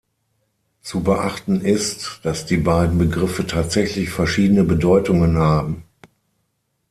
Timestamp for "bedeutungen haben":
4.63-5.83